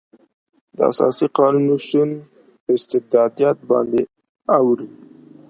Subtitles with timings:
[0.75, 2.09] د اساسي قانون نشتون
[2.63, 4.01] په استبدادیت باندې
[4.57, 4.89] اوړي.